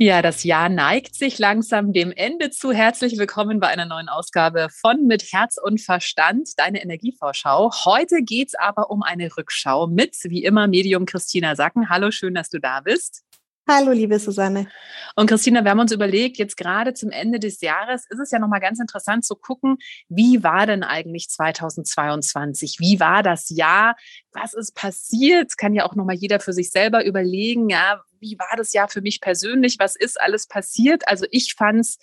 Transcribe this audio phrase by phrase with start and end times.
[0.00, 2.70] Ja, das Jahr neigt sich langsam dem Ende zu.
[2.70, 7.72] Herzlich willkommen bei einer neuen Ausgabe von Mit Herz und Verstand, deine Energievorschau.
[7.84, 11.88] Heute geht's aber um eine Rückschau mit, wie immer, Medium Christina Sacken.
[11.88, 13.24] Hallo, schön, dass du da bist.
[13.70, 14.66] Hallo, liebe Susanne.
[15.14, 18.38] Und Christina, wir haben uns überlegt, jetzt gerade zum Ende des Jahres ist es ja
[18.38, 19.76] nochmal ganz interessant zu gucken,
[20.08, 22.76] wie war denn eigentlich 2022?
[22.80, 23.94] Wie war das Jahr?
[24.32, 25.58] Was ist passiert?
[25.58, 29.02] Kann ja auch nochmal jeder für sich selber überlegen, ja, wie war das Jahr für
[29.02, 29.76] mich persönlich?
[29.78, 31.06] Was ist alles passiert?
[31.06, 31.98] Also ich fand es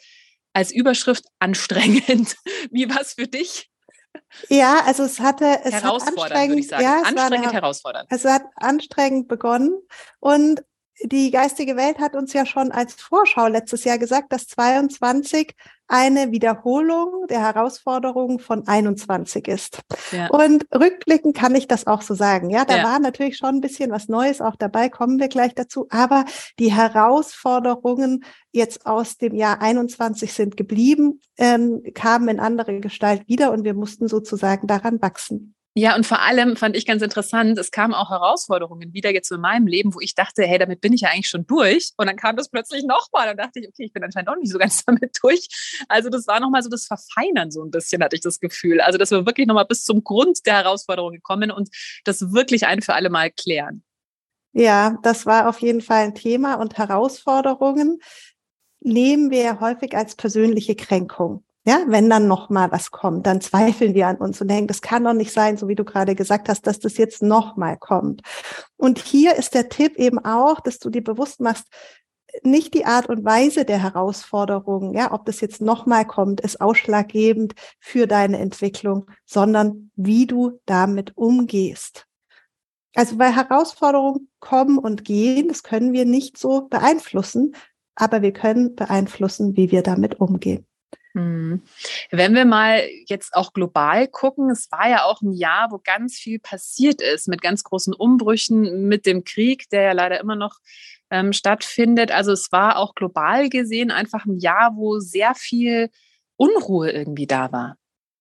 [0.54, 2.36] als Überschrift anstrengend.
[2.72, 3.70] Wie war es für dich?
[4.50, 6.84] Ja, also es hatte es herausfordernd, hat anstrengend, würde ich sagen.
[6.84, 8.08] Ja, anstrengend, eine, herausfordernd.
[8.10, 9.82] Es hat anstrengend begonnen
[10.20, 10.64] und
[11.04, 15.54] die geistige Welt hat uns ja schon als Vorschau letztes Jahr gesagt, dass 22
[15.88, 19.82] eine Wiederholung der Herausforderungen von 21 ist.
[20.12, 20.28] Ja.
[20.30, 22.50] Und rückblickend kann ich das auch so sagen.
[22.50, 22.84] Ja, da ja.
[22.84, 25.86] war natürlich schon ein bisschen was Neues auch dabei, kommen wir gleich dazu.
[25.90, 26.26] Aber
[26.58, 33.52] die Herausforderungen jetzt aus dem Jahr 21 sind geblieben, ähm, kamen in andere Gestalt wieder
[33.52, 35.56] und wir mussten sozusagen daran wachsen.
[35.78, 39.42] Ja, und vor allem fand ich ganz interessant, es kamen auch Herausforderungen wieder jetzt in
[39.42, 41.92] meinem Leben, wo ich dachte, hey, damit bin ich ja eigentlich schon durch.
[41.98, 44.54] Und dann kam das plötzlich nochmal und dachte ich, okay, ich bin anscheinend auch nicht
[44.54, 45.50] so ganz damit durch.
[45.90, 48.80] Also das war nochmal so das Verfeinern so ein bisschen, hatte ich das Gefühl.
[48.80, 51.70] Also dass wir wirklich nochmal bis zum Grund der Herausforderung gekommen und
[52.06, 53.84] das wirklich ein für alle Mal klären.
[54.54, 58.00] Ja, das war auf jeden Fall ein Thema und Herausforderungen
[58.80, 61.45] nehmen wir häufig als persönliche Kränkung.
[61.68, 64.82] Ja, wenn dann noch mal was kommt, dann zweifeln wir an uns und denken, das
[64.82, 67.76] kann doch nicht sein, so wie du gerade gesagt hast, dass das jetzt noch mal
[67.76, 68.22] kommt.
[68.78, 71.66] Und hier ist der Tipp eben auch, dass du dir bewusst machst,
[72.44, 76.62] nicht die Art und Weise der Herausforderungen, ja, ob das jetzt noch mal kommt, ist
[76.62, 82.06] ausschlaggebend für deine Entwicklung, sondern wie du damit umgehst.
[82.94, 87.56] Also weil Herausforderungen kommen und gehen, das können wir nicht so beeinflussen,
[87.96, 90.66] aber wir können beeinflussen, wie wir damit umgehen.
[91.16, 91.62] Hm.
[92.12, 96.16] Wenn wir mal jetzt auch global gucken, es war ja auch ein Jahr, wo ganz
[96.16, 100.60] viel passiert ist, mit ganz großen Umbrüchen, mit dem Krieg, der ja leider immer noch
[101.10, 102.12] ähm, stattfindet.
[102.12, 105.90] Also es war auch global gesehen einfach ein Jahr, wo sehr viel
[106.36, 107.78] Unruhe irgendwie da war.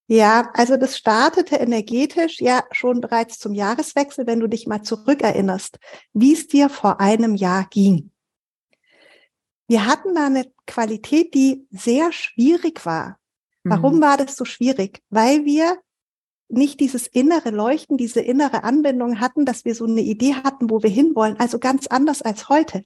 [0.07, 5.79] Ja, also das startete energetisch ja schon bereits zum Jahreswechsel, wenn du dich mal zurückerinnerst,
[6.13, 8.13] wie es dir vor einem Jahr ging
[9.69, 13.19] wir hatten da eine Qualität, die sehr schwierig war.
[13.65, 14.03] Warum mhm.
[14.03, 15.01] war das so schwierig?
[15.09, 15.79] Weil wir
[16.49, 20.83] nicht dieses innere Leuchten, diese innere Anbindung hatten, dass wir so eine Idee hatten, wo
[20.83, 21.39] wir hinwollen.
[21.39, 22.85] Also ganz anders als heute.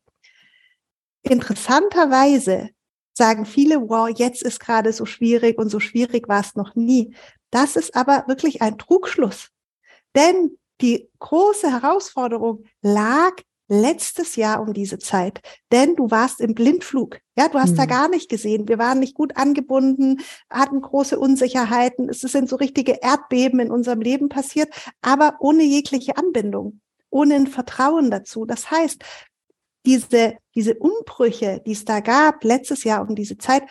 [1.22, 2.71] Interessanterweise
[3.12, 7.15] sagen viele, wow, jetzt ist gerade so schwierig und so schwierig war es noch nie.
[7.50, 9.49] Das ist aber wirklich ein Trugschluss.
[10.15, 13.33] Denn die große Herausforderung lag
[13.69, 15.41] letztes Jahr um diese Zeit,
[15.71, 17.21] denn du warst im Blindflug.
[17.37, 17.77] Ja, du hast mhm.
[17.77, 18.67] da gar nicht gesehen.
[18.67, 20.21] Wir waren nicht gut angebunden,
[20.51, 22.09] hatten große Unsicherheiten.
[22.09, 24.71] Es sind so richtige Erdbeben in unserem Leben passiert,
[25.03, 26.81] aber ohne jegliche Anbindung,
[27.11, 28.47] ohne ein Vertrauen dazu.
[28.47, 29.05] Das heißt,
[29.85, 33.62] diese, diese Umbrüche, die es da gab letztes Jahr um diese Zeit,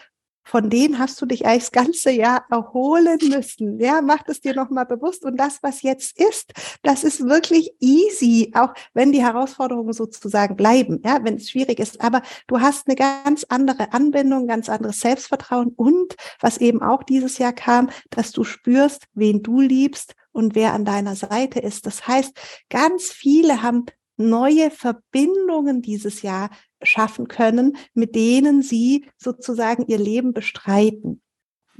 [0.47, 3.79] von denen hast du dich eigentlich das ganze Jahr erholen müssen.
[3.79, 5.25] Ja, mach das dir nochmal bewusst.
[5.25, 6.53] Und das, was jetzt ist,
[6.83, 11.99] das ist wirklich easy, auch wenn die Herausforderungen sozusagen bleiben, ja, wenn es schwierig ist.
[11.99, 17.37] Aber du hast eine ganz andere Anbindung, ganz anderes Selbstvertrauen und was eben auch dieses
[17.39, 21.85] Jahr kam, dass du spürst, wen du liebst und wer an deiner Seite ist.
[21.85, 23.85] Das heißt, ganz viele haben
[24.17, 26.49] neue Verbindungen dieses Jahr
[26.81, 31.21] schaffen können, mit denen sie sozusagen ihr Leben bestreiten.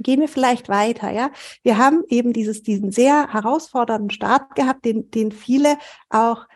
[0.00, 1.30] Gehen wir vielleicht weiter, ja.
[1.62, 5.76] Wir haben eben dieses, diesen sehr herausfordernden Start gehabt, den, den viele
[6.08, 6.46] auch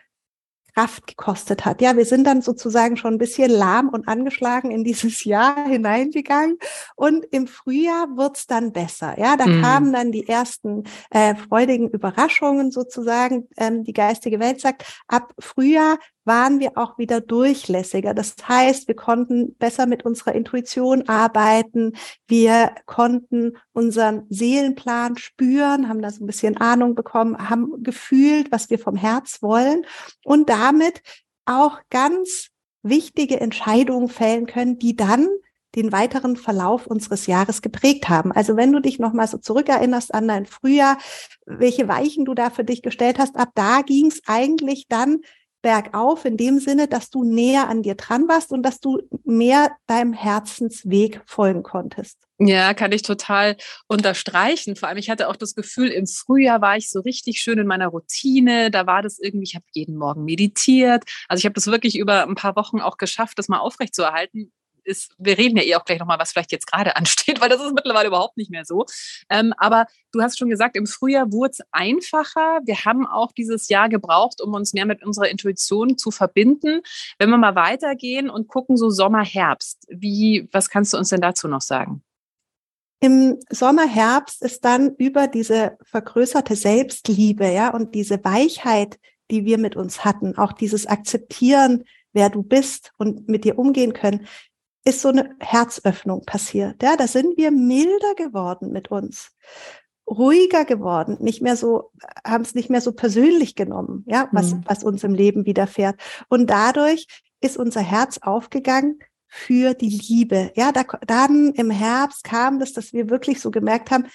[0.73, 1.81] Kraft gekostet hat.
[1.81, 6.57] Ja, wir sind dann sozusagen schon ein bisschen lahm und angeschlagen in dieses Jahr hineingegangen
[6.95, 9.17] und im Frühjahr wird's dann besser.
[9.19, 9.61] Ja, da mhm.
[9.61, 13.47] kamen dann die ersten äh, freudigen Überraschungen sozusagen.
[13.57, 18.13] Ähm, die geistige Welt sagt, ab Frühjahr waren wir auch wieder durchlässiger.
[18.13, 21.93] Das heißt, wir konnten besser mit unserer Intuition arbeiten.
[22.27, 28.69] Wir konnten unseren Seelenplan spüren, haben da so ein bisschen Ahnung bekommen, haben gefühlt, was
[28.69, 29.85] wir vom Herz wollen
[30.23, 31.01] und damit
[31.45, 32.49] auch ganz
[32.83, 35.27] wichtige Entscheidungen fällen können, die dann
[35.75, 38.31] den weiteren Verlauf unseres Jahres geprägt haben.
[38.31, 40.97] Also wenn du dich nochmal so zurückerinnerst an dein Frühjahr,
[41.45, 45.21] welche Weichen du da für dich gestellt hast, ab da ging es eigentlich dann
[45.63, 49.71] bergauf in dem Sinne, dass du näher an dir dran warst und dass du mehr
[49.87, 52.19] deinem Herzensweg folgen konntest.
[52.37, 53.55] Ja, kann ich total
[53.87, 54.75] unterstreichen.
[54.75, 57.67] Vor allem, ich hatte auch das Gefühl, im Frühjahr war ich so richtig schön in
[57.67, 58.69] meiner Routine.
[58.69, 61.03] Da war das irgendwie, ich habe jeden Morgen meditiert.
[61.29, 64.51] Also ich habe das wirklich über ein paar Wochen auch geschafft, das mal aufrechtzuerhalten
[64.85, 67.61] ist, wir reden ja eh auch gleich nochmal, was vielleicht jetzt gerade ansteht, weil das
[67.61, 68.85] ist mittlerweile überhaupt nicht mehr so.
[69.29, 72.59] Ähm, aber du hast schon gesagt, im Frühjahr wurde es einfacher.
[72.65, 76.81] Wir haben auch dieses Jahr gebraucht, um uns mehr mit unserer Intuition zu verbinden.
[77.19, 81.21] Wenn wir mal weitergehen und gucken, so Sommer, Herbst, wie, was kannst du uns denn
[81.21, 82.03] dazu noch sagen?
[83.03, 88.97] Im Sommer, Herbst ist dann über diese vergrößerte Selbstliebe, ja, und diese Weichheit,
[89.29, 91.83] die wir mit uns hatten, auch dieses Akzeptieren,
[92.13, 94.25] wer du bist und mit dir umgehen können,
[94.85, 96.81] ist so eine Herzöffnung passiert.
[96.83, 99.31] Ja, da sind wir milder geworden mit uns,
[100.09, 101.91] ruhiger geworden, nicht mehr so,
[102.25, 104.63] haben es nicht mehr so persönlich genommen, ja, was, mhm.
[104.65, 105.99] was uns im Leben widerfährt.
[106.27, 107.07] Und dadurch
[107.39, 110.51] ist unser Herz aufgegangen für die Liebe.
[110.55, 114.05] Ja, da, dann im Herbst kam das, dass wir wirklich so gemerkt haben,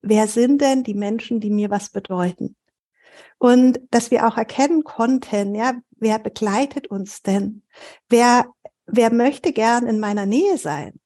[0.00, 2.56] wer sind denn die Menschen, die mir was bedeuten?
[3.38, 7.62] Und dass wir auch erkennen konnten, ja, wer begleitet uns denn?
[8.08, 8.46] Wer
[8.86, 10.98] wer möchte gern in meiner Nähe sein?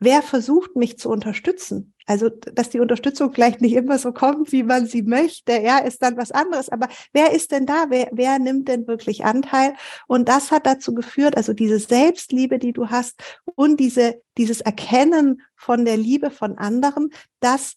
[0.00, 1.94] Wer versucht mich zu unterstützen?
[2.06, 6.02] Also, dass die Unterstützung vielleicht nicht immer so kommt, wie man sie möchte, ja, ist
[6.02, 6.68] dann was anderes.
[6.68, 7.86] Aber wer ist denn da?
[7.88, 9.74] Wer, wer nimmt denn wirklich Anteil?
[10.06, 13.22] Und das hat dazu geführt, also diese Selbstliebe, die du hast
[13.54, 17.08] und diese, dieses Erkennen von der Liebe von anderen,
[17.40, 17.76] dass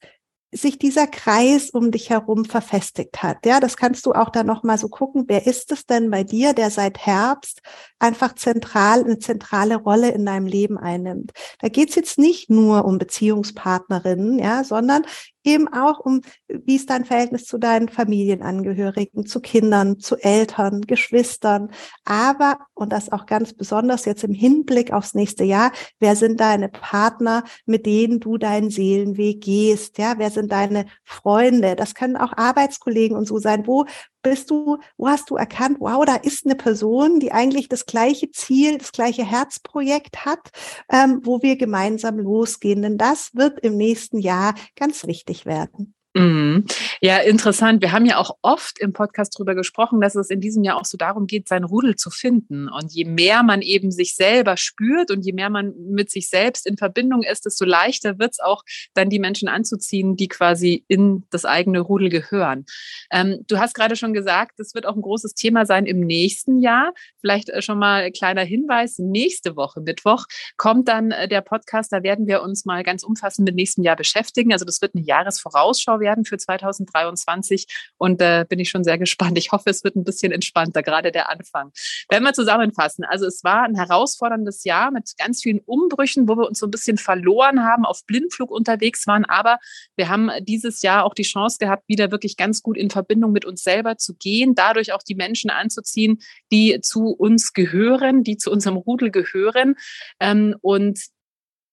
[0.51, 3.45] sich dieser Kreis um dich herum verfestigt hat.
[3.45, 5.25] Ja, das kannst du auch da noch mal so gucken.
[5.27, 7.61] Wer ist es denn bei dir, der seit Herbst
[7.99, 11.31] einfach zentral eine zentrale Rolle in deinem Leben einnimmt?
[11.59, 15.03] Da geht's jetzt nicht nur um Beziehungspartnerinnen, ja, sondern
[15.47, 21.71] eben auch um, wie ist dein Verhältnis zu deinen Familienangehörigen, zu Kindern, zu Eltern, Geschwistern,
[22.05, 26.69] aber, und das auch ganz besonders jetzt im Hinblick aufs nächste Jahr, wer sind deine
[26.69, 32.33] Partner, mit denen du deinen Seelenweg gehst, ja, wer sind deine Freunde, das können auch
[32.37, 33.85] Arbeitskollegen und so sein, wo
[34.21, 38.31] bist du, wo hast du erkannt, wow, da ist eine Person, die eigentlich das gleiche
[38.31, 40.49] Ziel, das gleiche Herzprojekt hat,
[40.91, 42.81] ähm, wo wir gemeinsam losgehen.
[42.81, 45.96] Denn das wird im nächsten Jahr ganz wichtig werden.
[46.17, 46.65] Mhm.
[46.99, 47.81] Ja, interessant.
[47.81, 50.85] Wir haben ja auch oft im Podcast darüber gesprochen, dass es in diesem Jahr auch
[50.85, 52.69] so darum geht, sein Rudel zu finden.
[52.69, 56.65] Und je mehr man eben sich selber spürt und je mehr man mit sich selbst
[56.65, 58.63] in Verbindung ist, desto leichter wird es auch
[58.95, 62.65] dann die Menschen anzuziehen, die quasi in das eigene Rudel gehören.
[63.11, 66.57] Ähm, du hast gerade schon gesagt, das wird auch ein großes Thema sein im nächsten
[66.59, 66.93] Jahr.
[67.21, 68.97] Vielleicht äh, schon mal ein kleiner Hinweis.
[68.97, 70.25] Nächste Woche, Mittwoch,
[70.57, 71.93] kommt dann äh, der Podcast.
[71.93, 74.51] Da werden wir uns mal ganz umfassend mit nächsten Jahr beschäftigen.
[74.51, 77.67] Also das wird eine Jahresvorausschau werden werden für 2023
[77.97, 79.37] und da äh, bin ich schon sehr gespannt.
[79.37, 81.71] Ich hoffe, es wird ein bisschen entspannter, gerade der Anfang.
[82.09, 86.47] Wenn wir zusammenfassen, also es war ein herausforderndes Jahr mit ganz vielen Umbrüchen, wo wir
[86.47, 89.57] uns so ein bisschen verloren haben, auf Blindflug unterwegs waren, aber
[89.97, 93.43] wir haben dieses Jahr auch die Chance gehabt, wieder wirklich ganz gut in Verbindung mit
[93.43, 96.19] uns selber zu gehen, dadurch auch die Menschen anzuziehen,
[96.51, 99.75] die zu uns gehören, die zu unserem Rudel gehören.
[100.21, 100.99] Ähm, und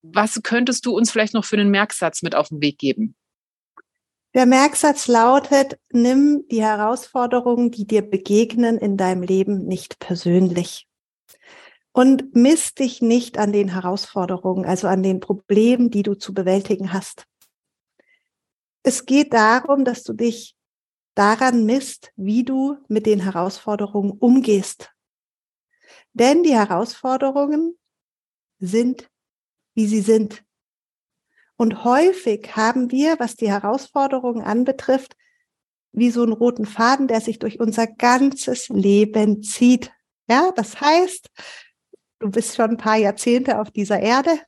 [0.03, 3.15] was könntest du uns vielleicht noch für einen Merksatz mit auf den Weg geben?
[4.35, 10.89] Der Merksatz lautet, nimm die Herausforderungen, die dir begegnen in deinem Leben nicht persönlich.
[11.93, 16.93] Und misst dich nicht an den Herausforderungen, also an den Problemen, die du zu bewältigen
[16.93, 17.27] hast.
[18.83, 20.57] Es geht darum, dass du dich
[21.15, 24.91] daran misst, wie du mit den Herausforderungen umgehst.
[26.13, 27.79] Denn die Herausforderungen
[28.59, 29.09] sind,
[29.75, 30.44] wie sie sind.
[31.57, 35.17] Und häufig haben wir, was die Herausforderungen anbetrifft,
[35.93, 39.93] wie so einen roten Faden, der sich durch unser ganzes Leben zieht.
[40.29, 41.29] Ja, das heißt,
[42.19, 44.41] du bist schon ein paar Jahrzehnte auf dieser Erde.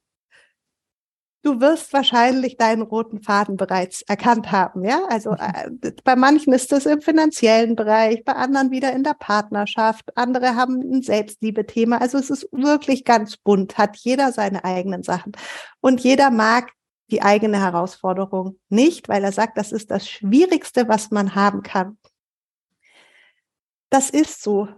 [1.42, 4.84] Du wirst wahrscheinlich deinen roten Faden bereits erkannt haben.
[4.84, 5.78] Ja, also mhm.
[5.80, 10.16] äh, bei manchen ist das im finanziellen Bereich, bei anderen wieder in der Partnerschaft.
[10.16, 12.00] Andere haben ein Selbstliebe-Thema.
[12.00, 15.32] Also es ist wirklich ganz bunt, hat jeder seine eigenen Sachen.
[15.80, 16.72] Und jeder mag
[17.10, 21.98] die eigene Herausforderung nicht, weil er sagt, das ist das Schwierigste, was man haben kann.
[23.90, 24.68] Das ist so.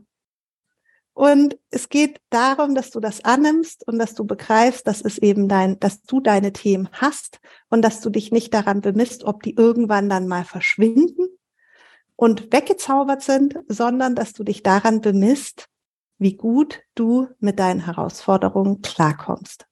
[1.14, 5.48] Und es geht darum, dass du das annimmst und dass du begreifst, dass es eben
[5.48, 9.56] dein, dass du deine Themen hast und dass du dich nicht daran bemisst, ob die
[9.56, 11.26] irgendwann dann mal verschwinden
[12.14, 15.68] und weggezaubert sind, sondern dass du dich daran bemisst,
[16.18, 19.67] wie gut du mit deinen Herausforderungen klarkommst.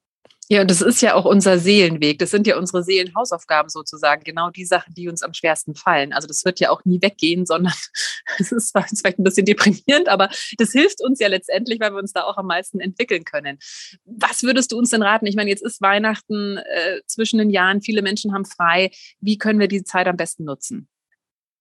[0.49, 2.19] Ja, das ist ja auch unser Seelenweg.
[2.19, 4.23] Das sind ja unsere Seelenhausaufgaben sozusagen.
[4.23, 6.13] Genau die Sachen, die uns am schwersten fallen.
[6.13, 7.73] Also das wird ja auch nie weggehen, sondern
[8.39, 12.13] es ist vielleicht ein bisschen deprimierend, aber das hilft uns ja letztendlich, weil wir uns
[12.13, 13.59] da auch am meisten entwickeln können.
[14.05, 15.25] Was würdest du uns denn raten?
[15.25, 17.81] Ich meine, jetzt ist Weihnachten äh, zwischen den Jahren.
[17.81, 18.91] Viele Menschen haben frei.
[19.19, 20.87] Wie können wir die Zeit am besten nutzen?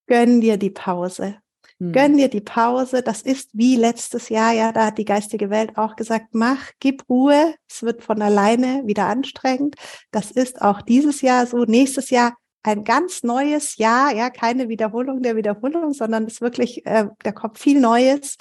[0.07, 1.38] Gönn dir die Pause.
[1.80, 1.92] Hm.
[1.92, 3.02] Gönn dir die Pause.
[3.02, 7.09] Das ist wie letztes Jahr, ja, da hat die geistige Welt auch gesagt, mach, gib
[7.09, 7.54] Ruhe.
[7.68, 9.76] Es wird von alleine wieder anstrengend.
[10.11, 11.64] Das ist auch dieses Jahr so.
[11.64, 16.85] Nächstes Jahr ein ganz neues Jahr, ja, keine Wiederholung der Wiederholung, sondern es ist wirklich,
[16.85, 18.37] äh, da kommt viel Neues,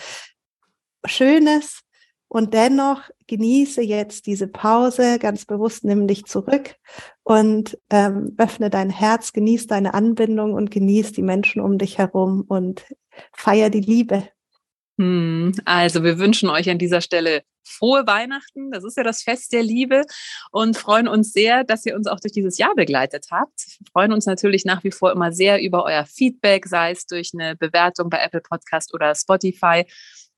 [1.06, 1.85] Schönes.
[2.28, 6.76] Und dennoch genieße jetzt diese Pause ganz bewusst, nimm dich zurück
[7.24, 12.44] und ähm, öffne dein Herz, genieß deine Anbindung und genieß die Menschen um dich herum
[12.48, 12.86] und
[13.32, 14.28] feier die Liebe.
[14.98, 18.72] Hm, also wir wünschen euch an dieser Stelle frohe Weihnachten.
[18.72, 20.04] Das ist ja das Fest der Liebe
[20.52, 23.66] und freuen uns sehr, dass ihr uns auch durch dieses Jahr begleitet habt.
[23.80, 27.32] Wir freuen uns natürlich nach wie vor immer sehr über euer Feedback, sei es durch
[27.34, 29.86] eine Bewertung bei Apple Podcast oder Spotify.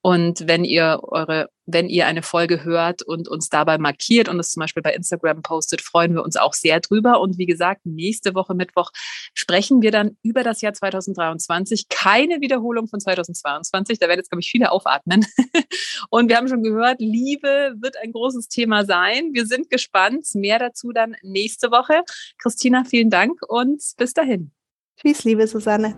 [0.02, 4.52] Und wenn ihr eure, wenn ihr eine Folge hört und uns dabei markiert und es
[4.52, 7.20] zum Beispiel bei Instagram postet, freuen wir uns auch sehr drüber.
[7.20, 8.92] Und wie gesagt, nächste Woche Mittwoch
[9.34, 11.90] sprechen wir dann über das Jahr 2023.
[11.90, 14.00] Keine Wiederholung von 2022.
[14.00, 15.26] Da werden jetzt, glaube ich, viele aufatmen.
[16.10, 19.32] Und wir haben schon gehört, Liebe wird ein großes Thema sein.
[19.34, 20.26] Wir sind gespannt.
[20.36, 22.04] Mehr dazu dann nächste Woche.
[22.38, 24.52] Christina, vielen Dank und bis dahin.
[25.00, 25.96] Tschüss, liebe Susanne.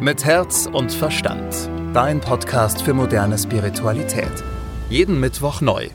[0.00, 4.32] Mit Herz und Verstand Dein Podcast für moderne Spiritualität.
[4.88, 5.90] Jeden Mittwoch neu